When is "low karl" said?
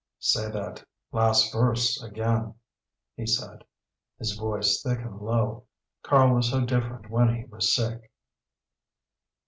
5.21-6.33